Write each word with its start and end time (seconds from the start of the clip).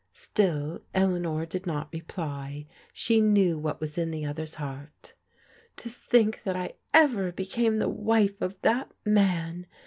Still 0.13 0.81
Eleanor 0.95 1.45
did 1.45 1.67
not 1.67 1.93
reply. 1.93 2.65
She 2.91 3.21
knew 3.21 3.59
what 3.59 3.79
was 3.79 3.99
in 3.99 4.09
the 4.09 4.25
other's 4.25 4.55
heart." 4.55 5.13
To 5.77 5.89
think 5.89 6.41
that 6.41 6.55
I 6.55 6.73
ever 6.91 7.31
became 7.31 7.77
the 7.77 7.87
wife 7.87 8.41
of 8.41 8.59
that 8.63 8.91
man 9.05 9.67